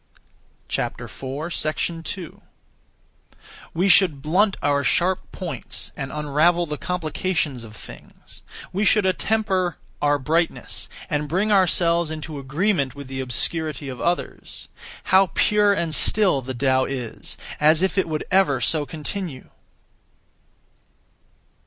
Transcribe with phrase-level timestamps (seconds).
[0.67, 2.41] 2.
[3.71, 8.41] We should blunt our sharp points, and unravel the complications of things;
[8.73, 14.69] we should attemper our brightness, and bring ourselves into agreement with the obscurity of others.
[15.03, 19.51] How pure and still the Tao is, as if it would ever so continue!